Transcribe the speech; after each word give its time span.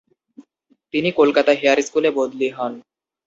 তিনি 0.93 1.09
কলকাতা 1.11 1.51
হেয়ার 1.51 1.79
স্কুলে 1.81 2.09
বদলী 2.17 2.49
হন। 2.49 2.73